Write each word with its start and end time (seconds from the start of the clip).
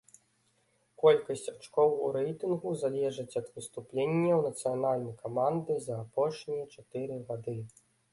Колькасць 1.01 1.49
ачкоў 1.51 1.91
у 2.05 2.07
рэйтынгу 2.15 2.71
залежыць 2.83 3.37
ад 3.41 3.51
выступленняў 3.59 4.41
нацыянальнай 4.47 5.13
каманды 5.27 5.77
за 5.85 5.95
апошнія 6.05 6.65
чатыры 6.73 7.21
гады. 7.29 7.55